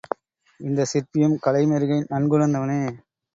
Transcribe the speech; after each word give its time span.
இந்தச் 0.59 0.89
சிற்பியும் 0.91 1.35
கலை 1.39 1.61
மெருகை 1.65 1.99
நன்குணர்ந்தவனே. 2.09 2.81